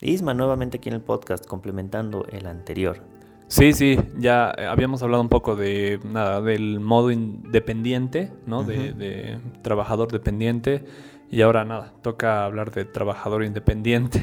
Isma, 0.00 0.34
nuevamente 0.34 0.76
aquí 0.78 0.88
en 0.88 0.94
el 0.94 1.00
podcast, 1.00 1.46
complementando 1.46 2.26
el 2.30 2.46
anterior. 2.46 3.00
Sí, 3.48 3.72
sí, 3.72 3.98
ya 4.18 4.54
eh, 4.56 4.66
habíamos 4.66 5.02
hablado 5.02 5.22
un 5.22 5.30
poco 5.30 5.56
de 5.56 5.98
nada, 6.04 6.42
del 6.42 6.80
modo 6.80 7.10
independiente, 7.10 8.30
¿no? 8.46 8.62
de, 8.62 9.38
trabajador 9.62 10.12
dependiente. 10.12 10.84
Y 11.30 11.42
ahora 11.42 11.64
nada, 11.64 11.92
toca 12.02 12.44
hablar 12.44 12.70
de 12.70 12.84
trabajador 12.84 13.44
independiente, 13.44 14.22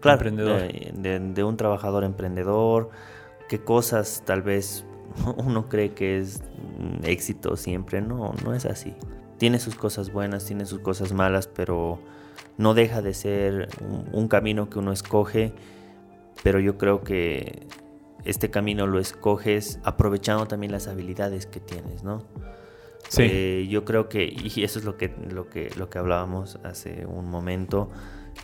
Claro, 0.00 0.18
emprendedor. 0.18 0.62
De, 0.62 1.44
un 1.44 1.56
trabajador 1.56 2.04
emprendedor, 2.04 2.90
qué 3.48 3.60
cosas 3.60 4.22
tal 4.24 4.42
vez 4.42 4.84
uno 5.36 5.68
cree 5.68 5.92
que 5.92 6.18
es 6.18 6.42
éxito 7.04 7.56
siempre, 7.56 8.02
no, 8.02 8.34
no 8.44 8.54
es 8.54 8.66
así. 8.66 8.94
Tiene 9.38 9.58
sus 9.58 9.74
cosas 9.74 10.12
buenas, 10.12 10.44
tiene 10.44 10.66
sus 10.66 10.80
cosas 10.80 11.12
malas, 11.12 11.48
pero 11.48 12.00
no 12.58 12.74
deja 12.74 13.02
de 13.02 13.14
ser 13.14 13.68
un, 14.12 14.28
camino 14.28 14.68
que 14.68 14.78
uno 14.78 14.92
escoge, 14.92 15.52
pero 16.42 16.60
yo 16.60 16.78
creo 16.78 17.02
que 17.02 17.66
este 18.24 18.50
camino 18.50 18.86
lo 18.86 18.98
escoges 18.98 19.78
aprovechando 19.82 20.46
también 20.46 20.72
las 20.72 20.86
habilidades 20.86 21.46
que 21.46 21.60
tienes, 21.60 22.02
¿no? 22.04 22.24
Sí. 23.08 23.22
Eh, 23.24 23.66
yo 23.68 23.84
creo 23.84 24.08
que, 24.08 24.24
y 24.24 24.62
eso 24.62 24.78
es 24.78 24.84
lo 24.84 24.96
que, 24.96 25.14
lo 25.30 25.48
que, 25.48 25.70
lo 25.76 25.90
que 25.90 25.98
hablábamos 25.98 26.58
hace 26.62 27.04
un 27.06 27.28
momento, 27.28 27.90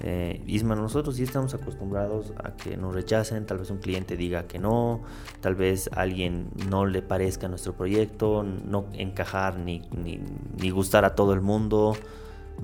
eh, 0.00 0.42
Isma, 0.46 0.77
nosotros 0.77 1.16
sí 1.16 1.22
estamos 1.24 1.55
acostumbrados 1.55 2.32
a 2.36 2.55
que 2.55 2.77
nos 2.77 2.94
rechacen, 2.94 3.46
tal 3.46 3.58
vez 3.58 3.70
un 3.70 3.78
cliente 3.78 4.16
diga 4.16 4.46
que 4.46 4.58
no, 4.58 5.02
tal 5.41 5.55
vez 5.55 5.91
alguien 5.92 6.50
no 6.68 6.86
le 6.86 7.02
parezca 7.02 7.48
nuestro 7.48 7.72
proyecto, 7.72 8.42
no 8.42 8.86
encajar 8.92 9.58
ni, 9.58 9.82
ni, 9.91 10.20
ni 10.60 10.70
gustar 10.70 11.05
a 11.05 11.14
todo 11.14 11.32
el 11.32 11.41
mundo. 11.41 11.96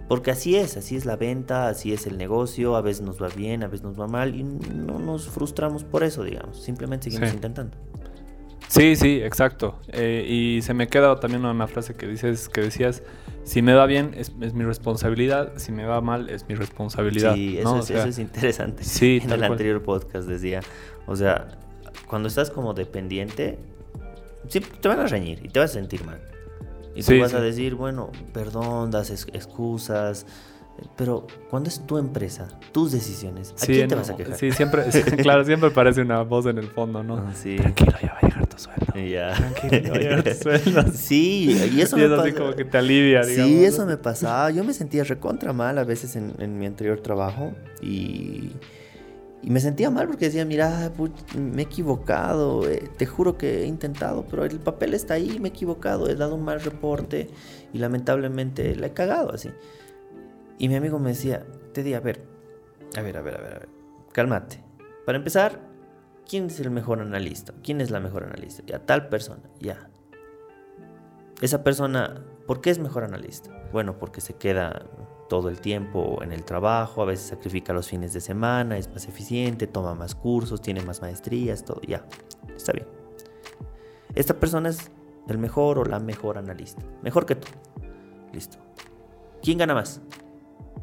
Porque 0.08 0.30
así 0.30 0.56
es, 0.56 0.76
así 0.76 0.96
es 0.96 1.06
la 1.06 1.16
venta, 1.16 1.68
así 1.68 1.92
es 1.92 2.06
el 2.06 2.18
negocio, 2.18 2.76
a 2.76 2.82
veces 2.82 3.02
nos 3.02 3.22
va 3.22 3.28
bien, 3.28 3.62
a 3.62 3.68
veces 3.68 3.84
nos 3.84 3.98
va 3.98 4.06
mal 4.06 4.34
y 4.34 4.42
no 4.42 4.98
nos 4.98 5.28
frustramos 5.28 5.84
por 5.84 6.04
eso, 6.04 6.22
digamos, 6.22 6.62
simplemente 6.62 7.10
seguimos 7.10 7.32
intentando. 7.32 7.77
Sí, 8.69 8.96
sí, 8.96 9.20
exacto. 9.22 9.78
Eh, 9.92 10.27
y 10.28 10.62
se 10.62 10.74
me 10.74 10.88
queda 10.88 11.20
también 11.20 11.44
una 11.44 11.66
frase 11.69 11.94
que 11.94 12.06
dices, 12.06 12.48
que 12.48 12.60
decías, 12.60 13.02
si 13.44 13.62
me 13.62 13.74
va 13.74 13.86
bien 13.86 14.14
es, 14.16 14.34
mi 14.34 14.64
responsabilidad, 14.64 15.52
si 15.56 15.70
me 15.70 15.84
va 15.84 16.00
mal 16.00 16.28
es 16.28 16.48
mi 16.48 16.54
responsabilidad. 16.54 17.34
Sí, 17.34 17.58
eso, 17.58 17.78
es, 17.78 18.19
interesante. 18.19 18.82
Sí, 18.82 19.20
en 19.24 19.30
el 19.30 19.44
anterior 19.44 19.82
podcast 19.82 20.26
decía, 20.26 20.60
o 21.06 21.14
sea, 21.14 21.58
cuando 22.08 22.28
estás 22.28 22.50
como 22.50 22.74
dependiente, 22.74 23.58
te 24.80 24.88
van 24.88 25.00
a 25.00 25.06
reñir 25.06 25.41
y 25.44 25.48
te 25.48 25.60
vas 25.60 25.70
a 25.70 25.74
sentir 25.74 26.04
mal. 26.04 26.20
Y 26.95 27.03
tú 27.03 27.19
vas 27.19 27.34
a 27.34 27.41
decir, 27.41 27.75
bueno, 27.75 28.11
perdón, 28.33 28.91
das 28.91 29.11
excusas. 29.11 30.27
Pero 30.97 31.27
cuando 31.50 31.69
es 31.69 31.87
tu 31.87 31.98
empresa, 31.98 32.48
tus 32.73 32.91
decisiones, 32.91 33.55
¿a 33.62 33.67
quién 33.67 33.89
te 33.89 33.95
vas 33.95 34.11
a 34.11 34.17
quejar? 34.17 34.37
Sí, 34.37 34.50
siempre, 34.50 34.84
claro, 35.22 35.45
siempre 35.45 35.70
parece 35.70 36.03
una 36.03 36.22
voz 36.22 36.47
en 36.47 36.59
el 36.59 36.67
fondo, 36.67 37.03
¿no? 37.03 37.17
Ah, 37.17 37.33
sí. 37.33 37.56
Tranquilo, 37.56 37.92
ya 38.03 38.12
va 38.12 38.19
a 38.19 38.27
llegar 38.27 38.47
tu 38.48 38.59
sueldo. 38.59 38.95
Ya. 38.97 39.34
Tranquilo, 39.34 39.78
ya 39.78 39.91
va 39.91 39.97
a 39.97 40.00
llegar 40.00 40.22
tu 40.25 40.34
sueldo. 40.34 40.84
Sí, 40.92 41.56
y 41.72 41.81
eso 41.81 41.97
y 41.98 42.00
me 42.00 42.06
es 42.06 42.20
así 42.20 42.33
como 42.33 42.55
que 42.55 42.65
te 42.65 42.78
alivia, 42.78 43.22
digamos. 43.22 43.53
Sí, 43.53 43.65
eso 43.65 43.87
me 43.87 43.97
pasaba. 43.97 44.50
Yo 44.50 44.65
me 44.65 44.72
sentía 44.75 45.05
recontra 45.05 45.53
mal 45.53 45.78
a 45.78 45.84
veces 45.84 46.17
en, 46.17 46.34
en 46.39 46.59
mi 46.59 46.67
anterior 46.67 47.00
trabajo 47.00 47.53
y 47.81 48.50
y 49.45 49.50
me 49.50 49.61
sentía 49.61 49.91
mal 49.91 50.06
porque 50.06 50.25
decía, 50.25 50.47
mira, 50.47 50.91
me 51.37 51.61
he 51.61 51.64
equivocado, 51.67 52.67
eh, 52.67 52.89
te 52.97 53.05
juro 53.05 53.37
que 53.37 53.62
he 53.62 53.67
intentado, 53.67 54.25
pero 54.31 54.47
el 54.47 54.59
papel 54.59 54.95
está 54.95 55.14
ahí, 55.14 55.39
me 55.39 55.48
he 55.48 55.50
equivocado, 55.50 56.09
he 56.09 56.14
dado 56.14 56.37
un 56.37 56.45
mal 56.45 56.62
reporte 56.62 57.28
y 57.70 57.77
lamentablemente 57.77 58.75
la 58.75 58.87
he 58.87 58.92
cagado 58.95 59.34
así. 59.34 59.50
Y 60.59 60.70
mi 60.70 60.77
amigo 60.77 60.98
me 60.98 61.11
decía, 61.11 61.45
te 61.75 61.83
di, 61.83 61.92
a 61.92 62.00
ver, 62.00 62.22
a 62.97 63.03
ver, 63.03 63.19
a 63.19 63.20
ver, 63.20 63.37
a 63.37 63.42
ver, 63.42 63.55
a 63.55 63.59
ver, 63.59 63.69
cálmate. 64.12 64.65
Para 65.05 65.19
empezar, 65.19 65.61
¿quién 66.27 66.47
es 66.47 66.59
el 66.61 66.70
mejor 66.70 67.00
analista? 67.00 67.53
¿Quién 67.62 67.83
es 67.83 67.91
la 67.91 68.00
mejor 68.00 68.25
analista? 68.25 68.62
Ya, 68.65 68.78
tal 68.78 69.11
persona, 69.11 69.42
ya. 69.61 69.91
Esa 71.42 71.62
persona, 71.62 72.25
¿por 72.47 72.62
qué 72.62 72.71
es 72.71 72.78
mejor 72.78 73.04
analista? 73.04 73.50
Bueno, 73.72 73.99
porque 73.99 74.22
se 74.22 74.37
queda 74.37 74.87
todo 75.28 75.48
el 75.48 75.60
tiempo 75.60 76.22
en 76.22 76.32
el 76.32 76.44
trabajo, 76.44 77.02
a 77.02 77.06
veces 77.06 77.28
sacrifica 77.28 77.72
los 77.72 77.88
fines 77.88 78.12
de 78.12 78.20
semana, 78.20 78.76
es 78.78 78.88
más 78.88 79.06
eficiente, 79.08 79.66
toma 79.66 79.94
más 79.94 80.14
cursos, 80.14 80.60
tiene 80.60 80.82
más 80.82 81.00
maestrías, 81.00 81.64
todo, 81.64 81.80
ya, 81.86 82.04
está 82.54 82.72
bien. 82.72 82.86
Esta 84.14 84.38
persona 84.38 84.68
es 84.68 84.90
el 85.28 85.38
mejor 85.38 85.78
o 85.78 85.84
la 85.84 85.98
mejor 85.98 86.38
analista, 86.38 86.82
mejor 87.02 87.26
que 87.26 87.36
tú. 87.36 87.48
Listo. 88.32 88.58
¿Quién 89.42 89.58
gana 89.58 89.74
más? 89.74 90.00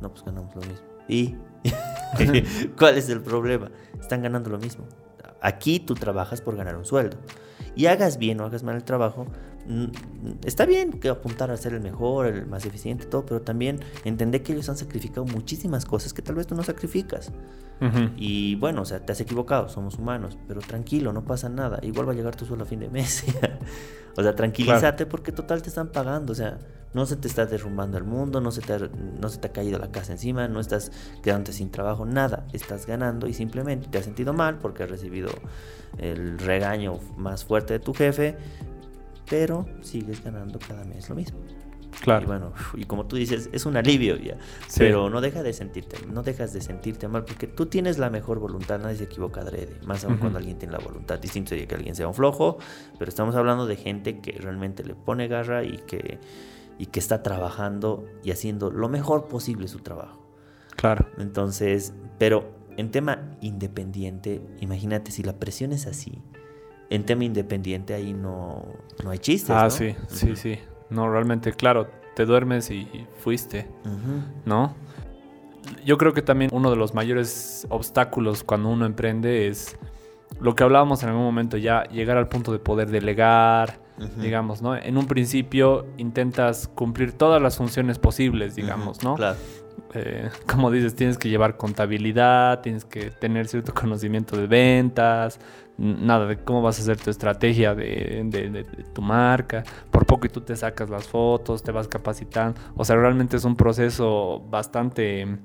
No, 0.02 0.12
pues 0.12 0.24
ganamos 0.24 0.53
lo 0.56 0.62
mismo. 0.62 0.88
¿Y 1.08 1.35
cuál 2.78 2.97
es 2.97 3.09
el 3.09 3.22
problema? 3.22 3.69
Están 4.00 4.22
ganando 4.22 4.50
lo 4.50 4.58
mismo. 4.58 4.85
Aquí 5.41 5.79
tú 5.79 5.96
trabajas 5.96 6.41
por 6.41 6.56
ganar 6.56 6.75
un 6.75 6.85
sueldo. 6.85 7.18
Y 7.75 7.85
hagas 7.85 8.18
bien 8.18 8.40
o 8.41 8.46
hagas 8.46 8.63
mal 8.63 8.75
el 8.75 8.84
trabajo, 8.84 9.25
está 10.46 10.66
bien 10.66 10.94
que 10.94 11.10
apuntar 11.10 11.52
a 11.52 11.58
ser 11.58 11.74
el 11.74 11.82
mejor, 11.82 12.28
el 12.28 12.46
más 12.48 12.66
eficiente, 12.66 13.06
todo, 13.06 13.26
pero 13.26 13.42
también 13.42 13.80
entender 14.04 14.44
que 14.44 14.54
ellos 14.54 14.70
han 14.70 14.78
sacrificado 14.78 15.26
muchísimas 15.26 15.86
cosas 15.86 16.14
que 16.14 16.22
tal 16.22 16.36
vez 16.36 16.48
tú 16.48 16.56
no 16.56 16.64
sacrificas. 16.64 17.32
Y 18.16 18.56
bueno, 18.56 18.84
o 18.84 18.86
sea, 18.86 19.04
te 19.04 19.12
has 19.12 19.20
equivocado, 19.22 19.68
somos 19.68 19.98
humanos, 19.98 20.38
pero 20.48 20.62
tranquilo, 20.62 21.14
no 21.14 21.26
pasa 21.26 21.50
nada. 21.50 21.80
Igual 21.82 22.08
va 22.08 22.12
a 22.12 22.16
llegar 22.16 22.36
tu 22.36 22.46
sueldo 22.46 22.64
a 22.64 22.68
fin 22.68 22.80
de 22.80 22.90
mes. 22.90 23.26
o 24.16 24.22
sea, 24.22 24.36
tranquilízate 24.36 25.08
porque 25.08 25.32
total 25.32 25.64
te 25.64 25.70
están 25.70 25.88
pagando, 25.88 26.34
o 26.34 26.36
sea, 26.36 26.60
no 26.94 27.06
se 27.06 27.16
te 27.16 27.28
está 27.28 27.46
derrumbando 27.46 27.98
el 27.98 28.04
mundo, 28.04 28.42
no 28.42 28.52
se, 28.52 28.62
te 28.62 28.74
ha, 28.74 28.80
no 28.80 29.30
se 29.30 29.40
te 29.40 29.48
ha 29.48 29.52
caído 29.52 29.80
la 29.80 29.92
casa 29.92 30.12
encima, 30.12 30.48
no 30.48 30.60
estás 30.60 30.92
quedándote 31.24 31.54
sin 31.54 31.72
trabajo, 31.72 32.06
nada, 32.06 32.46
estás 32.54 32.86
ganando 32.86 33.28
y 33.28 33.34
simplemente 33.34 33.88
te 33.88 33.98
has 33.98 34.06
sentido 34.06 34.34
mal 34.34 34.60
porque 34.60 34.84
has 34.84 34.90
recibido 34.90 35.30
el 35.98 36.38
regaño 36.38 37.00
más 37.18 37.46
fuerte 37.46 37.74
de 37.74 37.80
tu 37.80 37.94
jefe, 37.94 38.38
pero 39.31 39.66
sigues 39.80 40.22
ganando 40.22 40.59
cada 40.59 40.84
mes 40.84 41.08
lo 41.09 41.16
mismo. 41.16 41.40
Claro. 42.02 42.24
Y 42.24 42.28
bueno, 42.28 42.53
y 42.75 42.84
como 42.84 43.06
tú 43.06 43.16
dices, 43.16 43.50
es 43.53 43.66
un 43.66 43.78
alivio 43.78 44.18
ya. 44.18 44.38
Pero 44.78 45.09
no 45.09 45.22
deja 45.22 45.42
de 45.42 45.53
sentirte, 45.53 46.06
no 46.06 46.22
dejas 46.22 46.52
de 46.52 46.59
sentirte 46.59 47.08
mal 47.08 47.24
porque 47.24 47.47
tú 47.47 47.68
tienes 47.68 47.97
la 47.97 48.09
mejor 48.09 48.40
voluntad, 48.40 48.80
nadie 48.80 48.97
se 48.97 49.06
equivoca 49.06 49.40
adrede, 49.40 49.80
más 49.86 50.03
aún 50.03 50.18
cuando 50.18 50.38
alguien 50.38 50.58
tiene 50.58 50.74
la 50.74 50.80
voluntad. 50.80 51.18
Distinto 51.18 51.50
sería 51.50 51.66
que 51.66 51.75
alguien 51.75 51.96
sea 51.96 52.09
un 52.09 52.14
flojo, 52.14 52.58
pero 53.00 53.08
estamos 53.08 53.36
hablando 53.36 53.68
de 53.68 53.78
gente 53.78 54.20
que 54.20 54.34
realmente 54.34 54.84
le 54.84 54.96
pone 54.96 55.30
garra 55.30 55.64
y 55.64 55.78
que, 55.88 56.20
y 56.78 56.88
que 56.88 57.00
está 57.00 57.24
trabajando 57.24 58.06
y 58.24 58.31
haciendo 58.31 58.70
lo 58.70 58.90
mejor 58.90 59.30
posible 59.30 59.70
su 59.70 59.80
trabajo. 59.80 60.28
Claro. 60.75 61.08
Entonces, 61.20 61.94
pero 62.18 62.52
en 62.75 62.91
tema 62.91 63.38
independiente, 63.40 64.41
imagínate 64.59 65.12
si 65.12 65.24
la 65.24 65.40
presión 65.40 65.72
es 65.72 65.88
así, 65.88 66.22
en 66.91 67.06
tema 67.06 67.24
independiente 67.24 67.94
ahí 67.94 68.13
no, 68.13 68.66
no 69.03 69.09
hay 69.09 69.18
chistes. 69.18 69.56
Ah, 69.56 69.69
sí, 69.69 69.96
sí, 70.07 70.35
sí. 70.35 70.59
No, 70.90 71.09
realmente, 71.09 71.53
claro, 71.53 71.88
te 72.16 72.25
duermes 72.25 72.69
y 72.69 73.07
fuiste, 73.18 73.68
¿no? 74.46 74.75
Yo 75.85 75.97
creo 75.97 76.13
que 76.13 76.22
también 76.22 76.52
uno 76.53 76.69
de 76.69 76.75
los 76.75 76.94
mayores 76.94 77.66
obstáculos 77.69 78.44
cuando 78.44 78.69
uno 78.69 78.85
emprende 78.85 79.47
es 79.47 79.78
lo 80.41 80.53
que 80.53 80.63
hablábamos 80.63 81.02
en 81.03 81.09
algún 81.09 81.24
momento 81.24 81.56
ya, 81.56 81.84
llegar 81.85 82.18
al 82.18 82.28
punto 82.28 82.52
de 82.52 82.59
poder 82.59 82.90
delegar, 82.90 83.79
digamos, 84.18 84.62
¿no? 84.62 84.75
En 84.75 84.97
un 84.97 85.08
principio 85.08 85.85
intentas 85.96 86.68
cumplir 86.68 87.13
todas 87.13 87.41
las 87.41 87.56
funciones 87.56 88.00
posibles, 88.00 88.56
digamos, 88.56 89.02
¿no? 89.02 89.16
Claro. 89.16 89.38
Eh, 89.94 90.29
como 90.47 90.72
dices, 90.72 90.96
tienes 90.96 91.18
que 91.18 91.29
llevar 91.29 91.57
contabilidad, 91.57 92.62
tienes 92.62 92.85
que 92.85 93.12
tener 93.12 93.47
cierto 93.47 93.74
conocimiento 93.74 94.38
de 94.38 94.47
ventas, 94.47 95.40
nada 95.78 96.28
de 96.28 96.38
cómo 96.38 96.62
vas 96.62 96.79
a 96.79 96.81
hacer 96.84 96.97
tu 96.97 97.09
estrategia 97.09 97.74
de, 97.75 98.66
tu 98.94 99.02
marca. 99.02 99.63
Por 99.90 100.06
poco 100.06 100.28
y 100.28 100.29
tú 100.29 100.41
te 100.41 100.56
sacas 100.56 100.90
las 100.90 101.07
fotos, 101.07 101.63
te 101.63 101.72
vas 101.72 101.88
capacitando. 101.88 102.59
O 102.75 102.85
sea, 102.85 102.96
realmente 102.96 103.38
es 103.38 103.46
un 103.46 103.56
proceso 103.56 104.44
bastante 104.50 105.40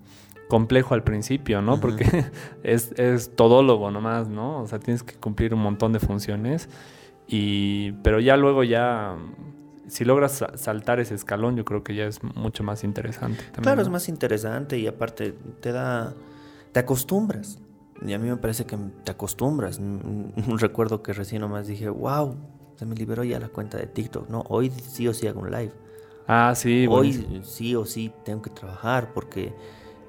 complejo 0.49 0.95
al 0.95 1.03
principio, 1.03 1.63
¿no? 1.63 1.81
Porque 1.81 2.05
es, 2.63 2.93
es 2.93 3.35
todólogo 3.35 3.91
nomás, 3.91 4.29
¿no? 4.29 4.61
O 4.61 4.67
sea, 4.67 4.79
tienes 4.79 5.03
que 5.03 5.15
cumplir 5.15 5.55
un 5.55 5.61
montón 5.61 5.93
de 5.93 6.01
funciones. 6.01 6.69
Y, 7.29 7.93
pero 8.03 8.21
ya 8.21 8.37
luego 8.37 8.63
ya 8.63 9.17
si 9.89 10.05
logras 10.05 10.45
saltar 10.55 11.01
ese 11.01 11.15
escalón, 11.15 11.57
yo 11.57 11.65
creo 11.65 11.83
que 11.83 11.95
ya 11.95 12.07
es 12.07 12.23
mucho 12.23 12.65
más 12.65 12.85
interesante. 12.85 13.43
claro, 13.61 13.83
es 13.83 13.89
más 13.89 14.09
interesante 14.09 14.79
y 14.79 14.87
aparte 14.87 15.35
te 15.61 15.73
da, 15.73 16.15
te 16.73 16.81
acostumbras. 16.81 17.59
Y 18.03 18.13
a 18.13 18.19
mí 18.19 18.29
me 18.29 18.37
parece 18.37 18.67
que 18.67 18.77
te 19.05 19.13
acostumbras. 19.13 19.79
Un 19.79 20.59
recuerdo 20.59 21.03
que 21.03 21.13
recién 21.13 21.41
nomás 21.41 21.67
dije, 21.67 21.89
wow, 21.89 22.37
se 22.77 22.85
me 22.85 22.95
liberó 22.95 23.25
ya 23.25 23.41
la 23.41 23.49
cuenta 23.49 23.79
de 23.79 23.87
TikTok. 23.87 24.29
No, 24.29 24.45
hoy 24.49 24.71
sí 24.71 25.09
o 25.09 25.15
sí 25.15 25.27
hago 25.27 25.41
un 25.41 25.51
live. 25.51 25.73
Ah, 26.27 26.53
sí. 26.55 26.87
Hoy 26.89 27.43
sí 27.45 27.75
o 27.75 27.87
sí 27.87 28.13
tengo 28.25 28.43
que 28.43 28.51
trabajar 28.51 29.13
porque, 29.15 29.55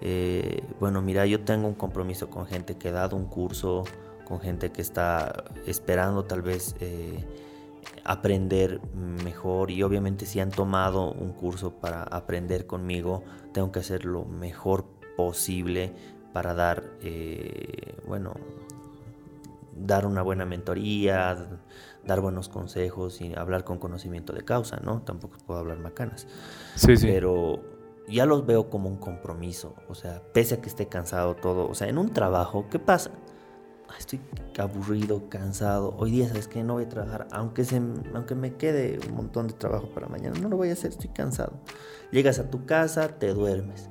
eh, 0.02 0.64
bueno, 0.80 1.02
mira, 1.02 1.26
yo 1.26 1.42
tengo 1.42 1.68
un 1.68 1.76
compromiso 1.76 2.30
con 2.30 2.46
gente 2.46 2.76
que 2.76 2.90
ha 2.90 2.94
dado 2.94 3.16
un 3.16 3.26
curso, 3.26 3.86
con 4.26 4.42
gente 4.42 4.72
que 4.72 4.82
está 4.82 5.46
esperando 5.66 6.26
tal 6.26 6.42
vez... 6.42 6.76
Eh, 6.80 7.26
aprender 8.04 8.81
mejor 8.94 9.72
y 9.72 9.84
obviamente 9.84 10.25
si 10.25 10.39
han 10.39 10.51
tomado 10.51 11.12
un 11.12 11.34
curso 11.34 11.72
para 11.74 12.04
aprender 12.04 12.66
conmigo, 12.66 13.24
tengo 13.54 13.72
que 13.72 13.80
hacer 13.80 14.06
lo 14.06 14.25
mejor 14.25 14.86
posible 15.16 15.94
para 16.34 16.54
dar, 16.54 16.84
eh, 17.01 17.98
bueno, 18.07 18.34
dar 19.75 20.06
una 20.06 20.22
buena 20.22 20.45
mentoría, 20.45 21.60
dar 22.06 22.22
buenos 22.22 22.50
consejos 22.50 23.22
y 23.22 23.34
hablar 23.36 23.63
con 23.63 23.78
conocimiento 23.78 24.33
de 24.33 24.44
causa, 24.44 24.80
¿no? 24.83 25.01
Tampoco 25.01 25.38
puedo 25.45 25.60
hablar 25.60 25.80
macanas. 25.80 26.28
Sí, 26.75 26.95
sí. 26.98 27.07
Pero 27.07 27.62
ya 28.07 28.25
los 28.25 28.45
veo 28.45 28.69
como 28.69 28.90
un 28.90 28.98
compromiso, 28.98 29.75
o 29.90 29.95
sea, 29.95 30.22
pese 30.33 30.56
a 30.56 30.62
que 30.62 30.69
esté 30.69 30.88
cansado 30.88 31.36
todo, 31.36 31.68
o 31.68 31.75
sea, 31.75 31.90
en 31.90 31.98
un 31.98 32.13
trabajo, 32.13 32.68
¿qué 32.69 32.80
pasa? 32.80 33.12
Estoy 33.98 34.19
aburrido, 34.57 35.30
cansado. 35.30 35.95
Hoy 35.98 36.12
día, 36.12 36.28
¿sabes 36.28 36.48
qué? 36.48 36.63
No 36.63 36.74
voy 36.74 36.86
a 36.86 36.89
trabajar. 36.89 37.28
Aunque, 37.31 37.66
se, 37.66 37.81
aunque 38.13 38.36
me 38.36 38.56
quede 38.56 39.00
un 39.07 39.16
montón 39.16 39.48
de 39.48 39.54
trabajo 39.54 39.89
para 39.89 40.07
mañana, 40.07 40.39
no 40.39 40.50
lo 40.50 40.57
voy 40.57 40.69
a 40.69 40.74
hacer, 40.74 40.92
estoy 40.92 41.10
cansado. 41.10 41.54
Llegas 42.12 42.39
a 42.39 42.50
tu 42.50 42.66
casa, 42.66 43.07
te 43.19 43.34
duermes. 43.34 43.89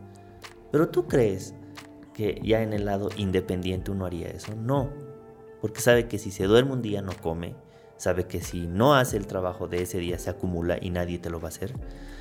Pero 0.71 0.89
tú 0.89 1.07
crees 1.07 1.55
que 2.15 2.41
ya 2.43 2.63
en 2.63 2.73
el 2.73 2.85
lado 2.85 3.11
independiente 3.17 3.91
uno 3.91 4.07
haría 4.07 4.29
eso. 4.29 4.55
No. 4.55 4.91
Porque 5.61 5.81
sabe 5.81 6.09
que 6.09 6.19
si 6.19 6.31
se 6.31 6.45
duerme 6.45 6.73
un 6.73 6.83
día 6.83 7.03
no 7.03 7.13
come. 7.21 7.55
Sabe 7.97 8.27
que 8.27 8.43
si 8.43 8.67
no 8.67 8.95
hace 8.95 9.17
el 9.17 9.27
trabajo 9.27 9.69
de 9.69 9.83
ese 9.83 9.99
día 9.99 10.19
se 10.19 10.31
acumula 10.31 10.79
y 10.81 10.91
nadie 10.91 11.19
te 11.19 11.31
lo 11.31 11.41
va 11.41 11.49
a 11.49 11.49
hacer. 11.49 11.75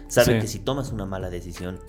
Sabe 0.08 0.40
que 0.40 0.48
si 0.48 0.60
tomas 0.60 0.92
una 0.92 1.06
mala 1.06 1.30
decisión, 1.30 1.80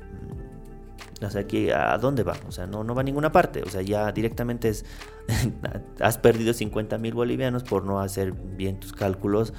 o 1.23 1.31
sea, 1.31 1.47
que 1.47 1.73
¿a 1.73 1.97
dónde 1.99 2.23
va? 2.23 2.37
O 2.47 2.53
sea, 2.53 2.67
no, 2.67 2.85
no 2.85 2.95
va 2.95 3.01
a 3.01 3.05
ninguna 3.05 3.33
parte. 3.33 3.63
O 3.63 3.69
sea, 3.69 3.83
ya 3.83 4.13
directamente 4.13 4.69
es, 4.69 4.85
has 6.01 6.19
perdido 6.19 6.53
50 6.53 6.99
mil 6.99 7.15
bolivianos 7.15 7.63
por 7.63 7.85
no 7.85 8.01
hacer 8.01 8.33
bien 8.33 8.81
tus 8.81 8.93
cálculos 8.93 9.53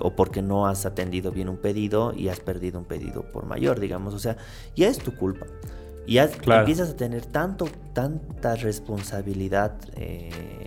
o 0.00 0.14
porque 0.14 0.42
no 0.42 0.66
has 0.66 0.86
atendido 0.86 1.32
bien 1.32 1.48
un 1.48 1.56
pedido 1.56 2.12
y 2.14 2.28
has 2.28 2.40
perdido 2.40 2.78
un 2.78 2.84
pedido 2.84 3.22
por 3.22 3.46
mayor, 3.46 3.80
digamos. 3.80 4.14
O 4.14 4.18
sea, 4.18 4.36
ya 4.76 4.88
es 4.88 4.98
tu 4.98 5.14
culpa. 5.14 5.46
Y 6.06 6.18
empiezas 6.18 6.90
a 6.90 6.96
tener 6.96 7.26
tanto, 7.26 7.68
tanta 7.92 8.56
responsabilidad, 8.56 9.74
eh, 9.94 10.57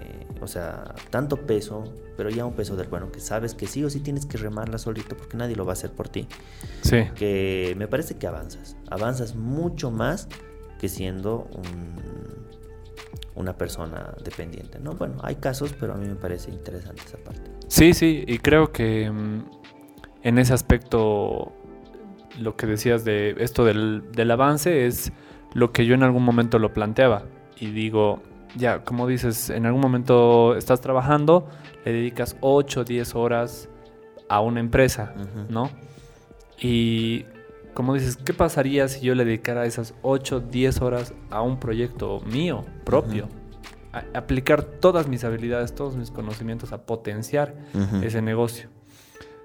o 0.41 0.47
sea, 0.47 0.95
tanto 1.09 1.37
peso, 1.37 1.83
pero 2.17 2.29
ya 2.29 2.45
un 2.45 2.53
peso 2.53 2.75
del 2.75 2.87
bueno, 2.87 3.11
que 3.11 3.19
sabes 3.19 3.53
que 3.53 3.67
sí 3.67 3.83
o 3.83 3.89
sí 3.89 3.99
tienes 3.99 4.25
que 4.25 4.37
remarla 4.37 4.77
solito 4.77 5.15
porque 5.15 5.37
nadie 5.37 5.55
lo 5.55 5.65
va 5.65 5.71
a 5.71 5.73
hacer 5.73 5.91
por 5.91 6.09
ti. 6.09 6.27
Sí. 6.81 7.03
Que 7.15 7.75
me 7.77 7.87
parece 7.87 8.17
que 8.17 8.27
avanzas. 8.27 8.75
Avanzas 8.89 9.35
mucho 9.35 9.91
más 9.91 10.27
que 10.79 10.89
siendo 10.89 11.47
una 13.35 13.57
persona 13.57 14.13
dependiente, 14.23 14.79
¿no? 14.79 14.93
Bueno, 14.93 15.15
hay 15.21 15.35
casos, 15.35 15.73
pero 15.79 15.93
a 15.93 15.97
mí 15.97 16.07
me 16.07 16.15
parece 16.15 16.51
interesante 16.51 17.01
esa 17.05 17.17
parte. 17.17 17.51
Sí, 17.67 17.93
sí, 17.93 18.23
y 18.27 18.39
creo 18.39 18.71
que 18.71 19.09
mm, 19.09 19.45
en 20.23 20.39
ese 20.39 20.53
aspecto 20.53 21.53
lo 22.39 22.55
que 22.55 22.65
decías 22.65 23.05
de 23.05 23.35
esto 23.39 23.63
del, 23.63 24.11
del 24.11 24.31
avance 24.31 24.87
es 24.87 25.11
lo 25.53 25.71
que 25.71 25.85
yo 25.85 25.95
en 25.95 26.03
algún 26.03 26.23
momento 26.23 26.59
lo 26.59 26.73
planteaba. 26.73 27.25
Y 27.59 27.71
digo, 27.71 28.21
ya, 28.55 28.83
como 28.83 29.07
dices, 29.07 29.49
en 29.49 29.65
algún 29.65 29.81
momento 29.81 30.55
estás 30.55 30.81
trabajando, 30.81 31.47
le 31.85 31.93
dedicas 31.93 32.35
8 32.41 32.81
o 32.81 32.83
10 32.83 33.15
horas 33.15 33.69
a 34.29 34.41
una 34.41 34.59
empresa, 34.59 35.13
¿no? 35.49 35.69
Y 36.59 37.25
como 37.73 37.93
dices, 37.93 38.17
¿qué 38.17 38.33
pasaría 38.33 38.87
si 38.87 39.01
yo 39.01 39.15
le 39.15 39.25
dedicara 39.25 39.65
esas 39.65 39.93
8 40.01 40.35
o 40.35 40.39
10 40.39 40.81
horas 40.81 41.13
a 41.29 41.41
un 41.41 41.59
proyecto 41.59 42.21
mío, 42.21 42.65
propio? 42.83 43.27
a 43.93 44.03
aplicar 44.17 44.63
todas 44.63 45.07
mis 45.07 45.23
habilidades, 45.23 45.75
todos 45.75 45.95
mis 45.95 46.11
conocimientos 46.11 46.71
a 46.71 46.85
potenciar 46.85 47.55
ese 48.01 48.21
negocio. 48.21 48.69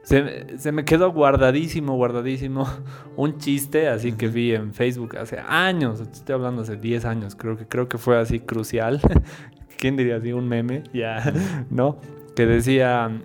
Se, 0.06 0.70
me 0.70 0.84
quedó 0.84 1.10
guardadísimo, 1.10 1.96
guardadísimo 1.96 2.64
un 3.16 3.38
chiste 3.38 3.88
así 3.88 4.12
que 4.12 4.28
vi 4.28 4.54
en 4.54 4.72
Facebook 4.72 5.16
hace 5.18 5.40
años, 5.40 5.98
estoy 5.98 6.36
hablando 6.36 6.62
hace 6.62 6.76
10 6.76 7.04
años, 7.06 7.34
creo 7.34 7.56
que, 7.56 7.66
creo 7.66 7.88
que 7.88 7.98
fue 7.98 8.16
así 8.16 8.38
crucial. 8.38 9.00
¿Quién 9.78 9.96
diría 9.96 10.16
así? 10.16 10.32
Un 10.32 10.46
meme, 10.46 10.84
ya, 10.94 11.32
¿no? 11.70 11.98
Que 12.36 12.46
decía, 12.46 13.20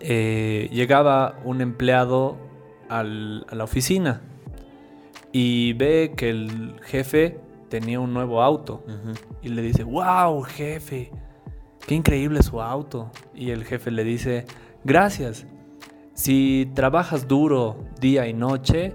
eh, 0.00 0.70
llegaba 0.72 1.38
un 1.44 1.60
empleado 1.60 2.38
a 2.88 3.04
la 3.04 3.64
oficina 3.64 4.22
y 5.32 5.74
ve 5.74 6.14
que 6.16 6.30
el 6.30 6.76
jefe 6.82 7.38
tenía 7.68 8.00
un 8.00 8.14
nuevo 8.14 8.42
auto 8.42 8.84
y 9.42 9.50
le 9.50 9.60
dice, 9.60 9.84
wow, 9.84 10.42
jefe, 10.42 11.10
qué 11.86 11.94
increíble 11.94 12.42
su 12.42 12.60
auto. 12.62 13.10
Y 13.34 13.50
el 13.50 13.64
jefe 13.64 13.90
le 13.90 14.04
dice, 14.04 14.46
gracias. 14.84 15.46
Si 16.14 16.70
trabajas 16.74 17.26
duro 17.26 17.84
día 18.00 18.26
y 18.26 18.34
noche, 18.34 18.94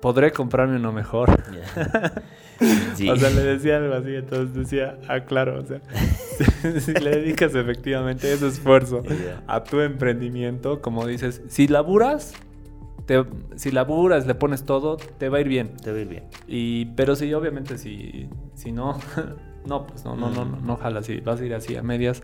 podré 0.00 0.32
comprarme 0.32 0.76
uno 0.76 0.92
mejor. 0.92 1.30
O 2.60 3.16
sea, 3.16 3.30
le 3.30 3.42
decía 3.42 3.78
algo 3.78 3.94
así, 3.94 4.14
entonces 4.14 4.54
decía, 4.54 4.98
ah, 5.08 5.20
claro, 5.20 5.60
o 5.60 5.66
sea, 5.66 5.80
si, 6.80 6.92
le 6.92 7.10
dedicas 7.10 7.54
efectivamente 7.54 8.32
ese 8.32 8.46
esfuerzo 8.46 9.02
a 9.46 9.64
tu 9.64 9.80
emprendimiento, 9.80 10.80
como 10.80 11.06
dices, 11.06 11.42
si 11.48 11.66
laburas, 11.66 12.32
te, 13.06 13.24
si 13.56 13.70
laburas, 13.70 14.26
le 14.26 14.34
pones 14.34 14.64
todo, 14.64 14.96
te 14.96 15.28
va 15.28 15.38
a 15.38 15.40
ir 15.40 15.48
bien. 15.48 15.76
Te 15.82 15.90
va 15.90 15.98
a 15.98 16.00
ir 16.00 16.08
bien. 16.08 16.24
Y, 16.46 16.86
pero 16.96 17.16
si 17.16 17.32
obviamente 17.34 17.76
si, 17.76 18.28
si 18.54 18.72
no, 18.72 18.98
no, 19.66 19.86
pues 19.86 20.04
no, 20.04 20.16
no, 20.16 20.30
no, 20.30 20.44
no, 20.44 20.60
no 20.60 20.76
jala, 20.76 21.02
si 21.02 21.20
vas 21.20 21.40
a 21.40 21.44
ir 21.44 21.54
así 21.54 21.76
a 21.76 21.82
medias, 21.82 22.22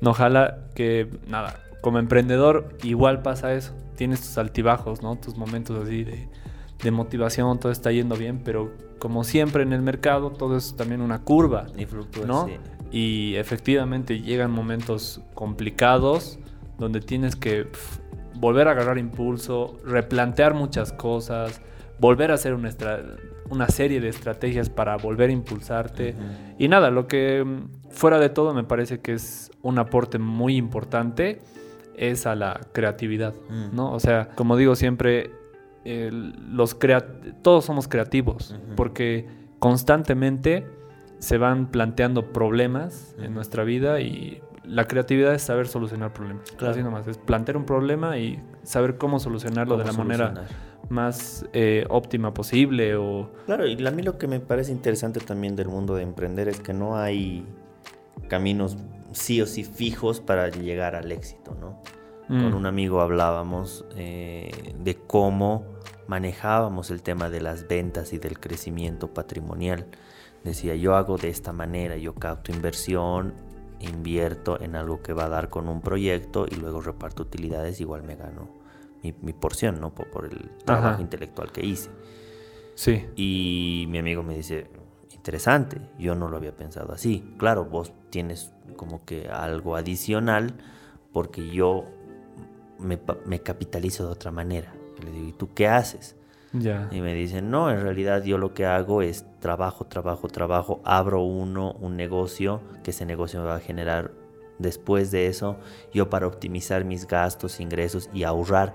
no 0.00 0.14
jala 0.14 0.70
que 0.74 1.08
nada, 1.28 1.60
como 1.80 1.98
emprendedor 1.98 2.76
igual 2.82 3.22
pasa 3.22 3.54
eso. 3.54 3.74
Tienes 3.96 4.20
tus 4.20 4.38
altibajos, 4.38 5.02
¿no? 5.02 5.16
Tus 5.16 5.36
momentos 5.36 5.78
así 5.84 6.04
de, 6.04 6.90
motivación, 6.90 7.58
todo 7.58 7.72
está 7.72 7.90
yendo 7.90 8.16
bien, 8.16 8.40
pero 8.44 8.72
como 8.98 9.24
siempre 9.24 9.62
en 9.62 9.72
el 9.72 9.82
mercado, 9.82 10.30
todo 10.30 10.56
es 10.56 10.76
también 10.76 11.00
una 11.00 11.22
curva. 11.22 11.66
Y 11.76 11.86
fluctúa, 11.86 12.26
¿no? 12.26 12.48
Y 12.90 13.34
efectivamente 13.34 14.20
llegan 14.20 14.50
momentos 14.50 15.20
complicados 15.34 16.38
donde 16.78 17.00
tienes 17.00 17.36
que 17.36 17.68
volver 18.36 18.68
a 18.68 18.70
agarrar 18.70 18.98
impulso, 18.98 19.76
replantear 19.84 20.54
muchas 20.54 20.92
cosas, 20.92 21.60
volver 21.98 22.30
a 22.30 22.34
hacer 22.34 22.54
una, 22.54 22.70
una 23.50 23.68
serie 23.68 24.00
de 24.00 24.08
estrategias 24.08 24.70
para 24.70 24.96
volver 24.96 25.30
a 25.30 25.32
impulsarte. 25.32 26.14
Y 26.58 26.68
nada, 26.68 26.90
lo 26.90 27.08
que 27.08 27.44
mm, 27.44 27.90
fuera 27.90 28.18
de 28.18 28.28
todo 28.28 28.54
me 28.54 28.64
parece 28.64 29.00
que 29.00 29.14
es 29.14 29.50
un 29.62 29.78
aporte 29.78 30.18
muy 30.18 30.56
importante 30.56 31.40
es 31.98 32.26
a 32.26 32.34
la 32.34 32.60
creatividad, 32.72 33.34
mm. 33.48 33.74
¿no? 33.74 33.92
O 33.92 34.00
sea, 34.00 34.28
como 34.30 34.56
digo 34.56 34.76
siempre, 34.76 35.30
los 35.84 36.76
todos 37.42 37.64
somos 37.64 37.88
creativos, 37.88 38.54
porque 38.76 39.26
constantemente 39.58 40.66
se 41.18 41.38
van 41.38 41.70
planteando 41.70 42.32
problemas 42.32 43.14
en 43.18 43.34
nuestra 43.34 43.64
vida 43.64 44.00
y 44.00 44.40
la 44.64 44.86
creatividad 44.86 45.34
es 45.34 45.42
saber 45.42 45.66
solucionar 45.66 46.12
problemas. 46.12 46.50
Claro. 46.52 46.72
Así 46.72 46.82
nomás, 46.82 47.06
es 47.08 47.18
plantear 47.18 47.56
un 47.56 47.64
problema 47.64 48.18
y 48.18 48.42
saber 48.62 48.98
cómo 48.98 49.18
solucionarlo 49.18 49.78
de 49.78 49.84
la 49.84 49.92
manera 49.92 50.46
más 50.90 51.46
eh, 51.52 51.86
óptima 51.88 52.34
posible. 52.34 52.94
O... 52.96 53.30
Claro, 53.46 53.66
y 53.66 53.84
a 53.84 53.90
mí 53.90 54.02
lo 54.02 54.18
que 54.18 54.26
me 54.26 54.40
parece 54.40 54.72
interesante 54.72 55.20
también 55.20 55.56
del 55.56 55.68
mundo 55.68 55.94
de 55.94 56.02
emprender 56.02 56.48
es 56.48 56.60
que 56.60 56.74
no 56.74 56.96
hay 56.96 57.46
caminos 58.28 58.76
sí 59.12 59.40
o 59.40 59.46
sí 59.46 59.64
fijos 59.64 60.20
para 60.20 60.48
llegar 60.48 60.94
al 60.94 61.12
éxito, 61.12 61.56
¿no? 61.60 61.80
Con 62.26 62.52
mm. 62.52 62.54
un 62.56 62.66
amigo 62.66 63.00
hablábamos 63.00 63.86
eh, 63.96 64.74
de 64.78 64.96
cómo 64.96 65.64
manejábamos 66.08 66.90
el 66.90 67.02
tema 67.02 67.30
de 67.30 67.40
las 67.40 67.68
ventas 67.68 68.12
y 68.12 68.18
del 68.18 68.38
crecimiento 68.38 69.14
patrimonial. 69.14 69.86
Decía, 70.44 70.74
yo 70.74 70.94
hago 70.94 71.16
de 71.16 71.28
esta 71.28 71.52
manera, 71.52 71.96
yo 71.96 72.14
capto 72.14 72.52
inversión, 72.52 73.34
invierto 73.80 74.60
en 74.60 74.76
algo 74.76 75.02
que 75.02 75.12
va 75.12 75.24
a 75.24 75.28
dar 75.28 75.48
con 75.48 75.68
un 75.68 75.80
proyecto 75.80 76.46
y 76.50 76.56
luego 76.56 76.80
reparto 76.80 77.22
utilidades, 77.22 77.80
igual 77.80 78.02
me 78.02 78.16
gano 78.16 78.48
mi, 79.02 79.32
porción, 79.32 79.80
¿no? 79.80 79.94
Por, 79.94 80.26
el 80.26 80.50
trabajo 80.64 81.00
intelectual 81.00 81.52
que 81.52 81.64
hice. 81.64 81.90
Sí. 82.74 83.06
Y 83.16 83.86
mi 83.88 83.98
amigo 83.98 84.22
me 84.22 84.34
dice, 84.34 84.66
interesante, 85.28 85.78
yo 85.98 86.14
no 86.14 86.28
lo 86.28 86.38
había 86.38 86.56
pensado 86.56 86.90
así. 86.90 87.34
Claro, 87.36 87.66
vos 87.66 87.92
tienes 88.08 88.50
como 88.76 89.04
que 89.04 89.28
algo 89.28 89.76
adicional 89.76 90.54
porque 91.12 91.50
yo 91.50 91.84
me, 92.78 92.98
me 93.26 93.42
capitalizo 93.42 94.06
de 94.06 94.12
otra 94.12 94.30
manera. 94.30 94.72
le 95.04 95.10
digo, 95.10 95.28
¿y 95.28 95.32
tú 95.32 95.50
qué 95.52 95.68
haces? 95.68 96.16
Y 96.90 97.02
me 97.02 97.12
dicen, 97.12 97.50
no, 97.50 97.70
en 97.70 97.82
realidad 97.82 98.24
yo 98.24 98.38
lo 98.38 98.54
que 98.54 98.64
hago 98.64 99.02
es 99.02 99.26
trabajo, 99.38 99.84
trabajo, 99.84 100.28
trabajo, 100.28 100.80
abro 100.82 101.20
uno, 101.20 101.72
un 101.72 101.98
negocio, 101.98 102.62
que 102.82 102.92
ese 102.92 103.04
negocio 103.04 103.40
me 103.40 103.48
va 103.48 103.56
a 103.56 103.60
generar 103.60 104.12
después 104.58 105.10
de 105.10 105.26
eso, 105.26 105.58
yo 105.92 106.08
para 106.08 106.26
optimizar 106.26 106.86
mis 106.86 107.06
gastos, 107.06 107.60
ingresos 107.60 108.08
y 108.14 108.22
ahorrar 108.22 108.74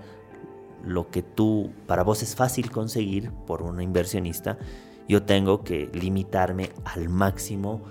lo 0.86 1.10
que 1.10 1.24
tú, 1.24 1.72
para 1.88 2.04
vos 2.04 2.22
es 2.22 2.36
fácil 2.36 2.70
conseguir 2.70 3.32
por 3.48 3.64
un 3.64 3.82
inversionista, 3.82 4.60
yo 5.08 5.24
tengo 5.24 5.64
que 5.64 5.90
limitarme 5.94 6.72
al 6.86 7.10
máximo 7.10 7.82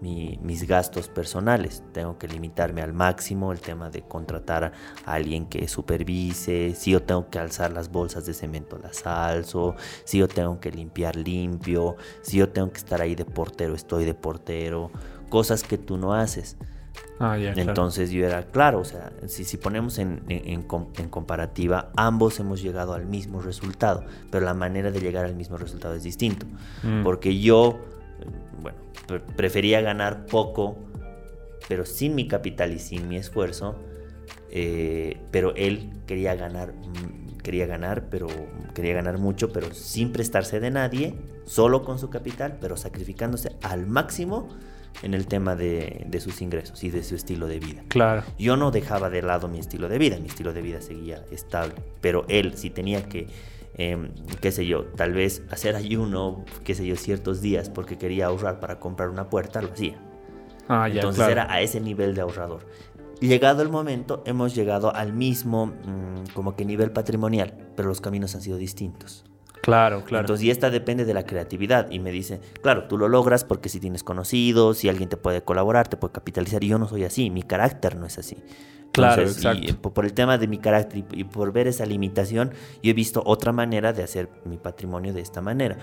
mis 0.00 0.66
gastos 0.66 1.08
personales. 1.08 1.82
Tengo 1.92 2.18
que 2.18 2.26
limitarme 2.26 2.82
al 2.82 2.92
máximo 2.92 3.52
el 3.52 3.60
tema 3.60 3.90
de 3.90 4.02
contratar 4.02 4.72
a 5.04 5.12
alguien 5.12 5.46
que 5.46 5.68
supervise. 5.68 6.74
Si 6.74 6.92
yo 6.92 7.02
tengo 7.02 7.28
que 7.28 7.38
alzar 7.38 7.72
las 7.72 7.90
bolsas 7.90 8.24
de 8.26 8.34
cemento, 8.34 8.78
las 8.78 9.06
alzo. 9.06 9.74
Si 10.04 10.18
yo 10.18 10.28
tengo 10.28 10.58
que 10.60 10.70
limpiar, 10.70 11.16
limpio. 11.16 11.96
Si 12.22 12.38
yo 12.38 12.48
tengo 12.48 12.70
que 12.70 12.78
estar 12.78 13.00
ahí 13.00 13.14
de 13.14 13.24
portero, 13.24 13.74
estoy 13.74 14.04
de 14.04 14.14
portero. 14.14 14.90
Cosas 15.28 15.62
que 15.62 15.78
tú 15.78 15.96
no 15.96 16.14
haces. 16.14 16.56
Ah, 17.22 17.36
Entonces 17.38 18.10
yo 18.10 18.26
era 18.26 18.44
claro, 18.44 18.80
o 18.80 18.84
sea, 18.84 19.12
si, 19.26 19.44
si 19.44 19.58
ponemos 19.58 19.98
en, 19.98 20.22
en, 20.28 20.62
comparativa, 20.62 21.90
ambos 21.94 22.40
hemos 22.40 22.62
llegado 22.62 22.94
al 22.94 23.04
mismo 23.04 23.42
resultado, 23.42 24.06
pero 24.30 24.46
la 24.46 24.54
manera 24.54 24.90
de 24.90 25.00
llegar 25.00 25.26
al 25.26 25.34
mismo 25.34 25.58
resultado 25.58 25.94
es 25.94 26.02
distinto. 26.02 26.46
Mm. 26.82 27.02
Porque 27.02 27.38
yo, 27.38 27.78
bueno, 28.62 28.78
prefería 29.36 29.82
ganar 29.82 30.24
poco, 30.24 30.78
pero 31.68 31.84
sin 31.84 32.14
mi 32.14 32.26
capital 32.26 32.72
y 32.72 32.78
sin 32.78 33.06
mi 33.06 33.16
esfuerzo, 33.16 33.76
eh, 34.50 35.18
pero 35.30 35.54
él 35.56 35.90
quería 36.06 36.34
ganar, 36.34 36.72
mm, 36.72 37.36
quería 37.42 37.66
ganar, 37.66 38.08
pero 38.08 38.28
quería 38.74 38.94
ganar 38.94 39.18
mucho, 39.18 39.52
pero 39.52 39.74
sin 39.74 40.12
prestarse 40.12 40.58
de 40.58 40.70
nadie, 40.70 41.16
solo 41.44 41.84
con 41.84 41.98
su 41.98 42.08
capital, 42.08 42.56
pero 42.62 42.78
sacrificándose 42.78 43.56
al 43.60 43.86
máximo 43.86 44.48
en 45.02 45.14
el 45.14 45.26
tema 45.26 45.56
de, 45.56 46.08
sus 46.20 46.42
ingresos 46.42 46.84
y 46.84 46.90
de 46.90 47.02
su 47.02 47.14
estilo 47.14 47.46
de 47.46 47.58
vida. 47.58 47.82
Claro. 47.88 48.22
Yo 48.38 48.56
no 48.56 48.70
dejaba 48.70 49.10
de 49.10 49.22
lado 49.22 49.48
mi 49.48 49.58
estilo 49.58 49.88
de 49.88 49.98
vida, 49.98 50.18
mi 50.18 50.26
estilo 50.26 50.52
de 50.52 50.62
vida 50.62 50.80
seguía 50.80 51.24
estable, 51.30 51.74
pero 52.00 52.24
él 52.28 52.56
si 52.56 52.70
tenía 52.70 53.08
que, 53.08 53.28
em, 53.74 54.10
qué 54.40 54.52
sé 54.52 54.66
yo, 54.66 54.84
tal 54.96 55.12
vez 55.12 55.42
hacer 55.50 55.76
ayuno, 55.76 56.44
qué 56.64 56.74
sé 56.74 56.86
yo, 56.86 56.96
ciertos 56.96 57.40
días 57.40 57.70
porque 57.70 57.96
quería 57.96 58.26
ahorrar 58.26 58.60
para 58.60 58.78
comprar 58.78 59.08
una 59.08 59.30
puerta, 59.30 59.62
lo 59.62 59.72
hacía. 59.72 59.98
Ah, 60.68 60.88
ya, 60.88 60.96
Entonces 60.96 61.26
era 61.28 61.52
a 61.52 61.60
ese 61.62 61.80
nivel 61.80 62.14
de 62.14 62.20
ahorrador. 62.20 62.66
Llegado 63.20 63.62
el 63.62 63.68
momento, 63.68 64.22
hemos 64.24 64.54
llegado 64.54 64.94
al 64.94 65.12
mismo, 65.12 65.66
mm, 65.66 66.32
como 66.32 66.56
que 66.56 66.64
nivel 66.64 66.90
patrimonial, 66.90 67.54
pero 67.76 67.88
los 67.88 68.00
caminos 68.00 68.34
han 68.34 68.40
sido 68.40 68.56
distintos. 68.56 69.24
Claro, 69.62 70.04
claro. 70.04 70.22
Entonces, 70.22 70.44
y 70.44 70.50
esta 70.50 70.70
depende 70.70 71.04
de 71.04 71.14
la 71.14 71.24
creatividad. 71.24 71.90
Y 71.90 71.98
me 71.98 72.10
dice, 72.10 72.40
claro, 72.62 72.84
tú 72.84 72.96
lo 72.96 73.08
logras 73.08 73.44
porque 73.44 73.68
si 73.68 73.80
tienes 73.80 74.02
conocidos, 74.02 74.78
si 74.78 74.88
alguien 74.88 75.08
te 75.08 75.16
puede 75.16 75.42
colaborar, 75.42 75.88
te 75.88 75.96
puede 75.96 76.12
capitalizar. 76.12 76.64
Y 76.64 76.68
yo 76.68 76.78
no 76.78 76.88
soy 76.88 77.04
así, 77.04 77.30
mi 77.30 77.42
carácter 77.42 77.96
no 77.96 78.06
es 78.06 78.18
así. 78.18 78.36
claro, 78.92 79.22
exacto. 79.22 79.62
Y 79.68 79.72
por 79.72 80.04
el 80.04 80.14
tema 80.14 80.38
de 80.38 80.48
mi 80.48 80.58
carácter 80.58 81.04
y 81.12 81.24
por 81.24 81.52
ver 81.52 81.68
esa 81.68 81.84
limitación, 81.86 82.52
yo 82.82 82.90
he 82.90 82.94
visto 82.94 83.22
otra 83.26 83.52
manera 83.52 83.92
de 83.92 84.02
hacer 84.02 84.28
mi 84.44 84.56
patrimonio 84.56 85.12
de 85.12 85.20
esta 85.20 85.40
manera. 85.40 85.76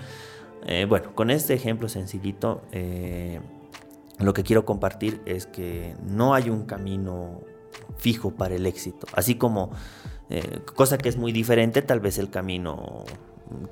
Eh, 0.66 0.86
bueno, 0.88 1.14
con 1.14 1.30
este 1.30 1.54
ejemplo 1.54 1.88
sencillito, 1.88 2.62
eh, 2.72 3.40
lo 4.18 4.34
que 4.34 4.42
quiero 4.42 4.64
compartir 4.64 5.20
es 5.24 5.46
que 5.46 5.94
no 6.02 6.34
hay 6.34 6.50
un 6.50 6.64
camino 6.64 7.40
fijo 7.96 8.32
para 8.32 8.54
el 8.56 8.66
éxito. 8.66 9.06
Así 9.12 9.36
como, 9.36 9.70
eh, 10.30 10.60
cosa 10.74 10.98
que 10.98 11.08
es 11.08 11.16
muy 11.16 11.32
diferente, 11.32 11.82
tal 11.82 12.00
vez 12.00 12.18
el 12.18 12.28
camino 12.30 13.04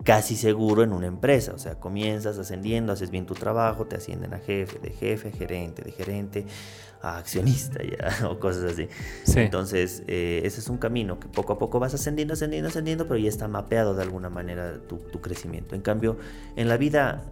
casi 0.05 0.37
seguro 0.37 0.83
en 0.83 0.93
una 0.93 1.07
empresa. 1.07 1.53
O 1.55 1.59
sea, 1.59 1.77
comienzas 1.77 2.39
ascendiendo, 2.39 2.93
haces 2.93 3.11
bien 3.11 3.27
tu 3.27 3.35
trabajo, 3.35 3.87
te 3.87 3.97
ascienden 3.97 4.35
a 4.35 4.39
jefe, 4.39 4.79
de 4.79 4.91
jefe, 4.91 5.33
gerente, 5.33 5.83
de 5.83 5.93
gerente, 5.93 6.47
a 7.03 7.19
accionista 7.19 7.81
ya, 7.83 8.29
o 8.31 8.39
cosas 8.39 8.73
así. 8.73 8.89
Entonces, 9.37 10.03
eh, 10.07 10.43
ese 10.45 10.61
es 10.61 10.69
un 10.69 10.79
camino 10.79 11.21
que 11.21 11.29
poco 11.29 11.53
a 11.53 11.59
poco 11.59 11.79
vas 11.79 11.95
ascendiendo, 11.95 12.35
ascendiendo, 12.35 12.69
ascendiendo, 12.69 13.07
pero 13.07 13.19
ya 13.19 13.29
está 13.29 13.49
mapeado 13.49 13.95
de 13.95 14.03
alguna 14.03 14.31
manera 14.31 14.79
tu, 14.87 15.01
crecimiento. 15.21 15.75
En 15.75 15.83
cambio, 15.83 16.19
en 16.57 16.69
la 16.69 16.77
vida 16.77 17.25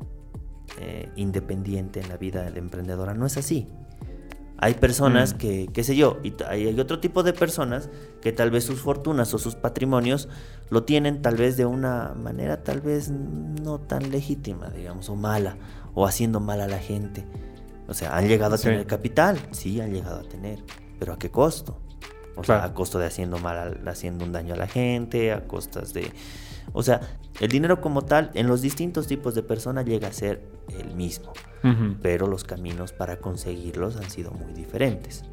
eh, 0.80 1.10
independiente, 1.16 2.00
en 2.00 2.08
la 2.08 2.16
vida 2.16 2.48
emprendedora, 2.48 3.14
no 3.14 3.26
es 3.26 3.36
así. 3.36 3.68
Hay 4.58 4.74
personas 4.74 5.34
mm. 5.34 5.36
que, 5.36 5.68
qué 5.72 5.84
sé 5.84 5.96
yo, 5.96 6.18
y 6.22 6.34
hay 6.48 6.78
otro 6.78 7.00
tipo 7.00 7.22
de 7.22 7.32
personas 7.32 7.90
que 8.20 8.32
tal 8.32 8.50
vez 8.50 8.64
sus 8.64 8.80
fortunas 8.80 9.34
o 9.34 9.38
sus 9.38 9.56
patrimonios 9.56 10.28
lo 10.70 10.84
tienen 10.84 11.22
tal 11.22 11.36
vez 11.36 11.56
de 11.56 11.66
una 11.66 12.14
manera 12.14 12.62
tal 12.62 12.80
vez 12.80 13.10
no 13.10 13.80
tan 13.80 14.10
legítima, 14.10 14.70
digamos, 14.70 15.08
o 15.08 15.16
mala, 15.16 15.56
o 15.94 16.06
haciendo 16.06 16.40
mal 16.40 16.60
a 16.60 16.68
la 16.68 16.78
gente. 16.78 17.26
O 17.88 17.94
sea, 17.94 18.16
han 18.16 18.28
llegado 18.28 18.54
a 18.54 18.58
tener 18.58 18.86
capital, 18.86 19.38
sí, 19.50 19.80
han 19.80 19.92
llegado 19.92 20.20
a 20.20 20.28
tener, 20.28 20.64
pero 20.98 21.12
¿a 21.12 21.18
qué 21.18 21.30
costo? 21.30 21.80
O 22.36 22.44
sea, 22.44 22.64
a 22.64 22.74
costo 22.74 22.98
de 22.98 23.06
haciendo 23.06 23.38
mal, 23.38 23.80
haciendo 23.86 24.24
un 24.24 24.32
daño 24.32 24.54
a 24.54 24.56
la 24.56 24.66
gente, 24.66 25.32
a 25.32 25.46
costas 25.46 25.92
de... 25.92 26.10
O 26.72 26.82
sea, 26.82 27.00
el 27.40 27.48
dinero 27.48 27.80
como 27.80 28.02
tal, 28.02 28.30
en 28.34 28.46
los 28.46 28.62
distintos 28.62 29.06
tipos 29.06 29.34
de 29.34 29.42
personas 29.42 29.84
llega 29.84 30.08
a 30.08 30.12
ser 30.12 30.42
el 30.78 30.94
mismo, 30.94 31.32
pero 32.02 32.26
los 32.26 32.44
caminos 32.44 32.92
para 32.92 33.18
conseguirlos 33.18 33.96
han 33.96 34.10
sido 34.10 34.32
muy 34.32 34.52
diferentes. 34.52 35.24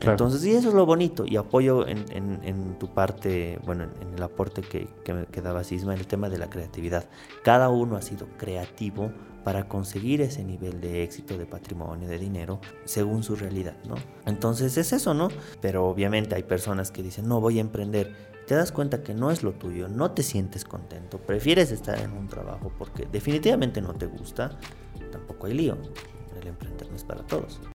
Entonces, 0.00 0.44
y 0.44 0.52
eso 0.52 0.68
es 0.68 0.74
lo 0.74 0.86
bonito, 0.86 1.24
y 1.26 1.36
apoyo 1.36 1.86
en, 1.86 2.76
tu 2.78 2.92
parte, 2.94 3.58
bueno, 3.66 3.84
en, 4.00 4.14
el 4.14 4.22
aporte 4.22 4.62
que, 4.62 4.88
que 5.04 5.12
me 5.12 5.26
quedaba 5.26 5.64
Sisma, 5.64 5.94
en 5.94 6.00
el 6.00 6.06
tema 6.06 6.28
de 6.28 6.38
la 6.38 6.48
creatividad. 6.48 7.06
Cada 7.42 7.68
uno 7.68 7.96
ha 7.96 8.02
sido 8.02 8.28
creativo 8.38 9.10
para 9.48 9.66
conseguir 9.66 10.20
ese 10.20 10.44
nivel 10.44 10.80
de 10.80 11.02
éxito, 11.02 11.38
de 11.38 11.46
patrimonio, 11.46 12.06
de 12.06 12.18
dinero, 12.18 12.60
según 12.84 13.22
su 13.22 13.34
realidad, 13.34 13.76
¿no? 13.88 13.94
Entonces 14.26 14.76
es 14.76 14.92
eso, 14.92 15.14
¿no? 15.14 15.28
Pero 15.62 15.86
obviamente 15.86 16.34
hay 16.34 16.42
personas 16.42 16.90
que 16.90 17.02
dicen, 17.02 17.26
no 17.26 17.40
voy 17.40 17.56
a 17.56 17.62
emprender. 17.62 18.14
Te 18.46 18.54
das 18.54 18.72
cuenta 18.72 19.02
que 19.02 19.14
no 19.14 19.30
es 19.30 19.42
lo 19.42 19.52
tuyo, 19.52 19.88
no 19.88 20.10
te 20.10 20.22
sientes 20.22 20.64
contento, 20.64 21.18
prefieres 21.18 21.70
estar 21.70 21.98
en 21.98 22.12
un 22.12 22.28
trabajo 22.28 22.70
porque 22.78 23.06
definitivamente 23.10 23.80
no 23.80 23.94
te 23.94 24.04
gusta, 24.04 24.58
tampoco 25.10 25.46
hay 25.46 25.54
lío. 25.54 25.78
El 26.38 26.48
emprender 26.48 26.88
no 26.90 26.96
es 26.96 27.04
para 27.04 27.22
todos. 27.22 27.58